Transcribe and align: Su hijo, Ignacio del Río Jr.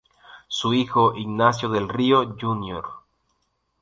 Su 0.47 0.73
hijo, 0.73 1.13
Ignacio 1.15 1.69
del 1.69 1.87
Río 1.87 2.35
Jr. 2.41 2.83